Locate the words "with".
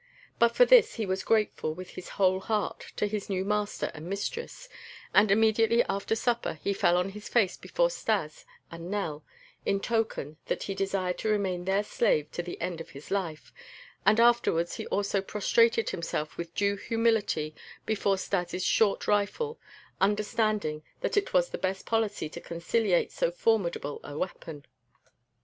1.75-1.91, 16.35-16.55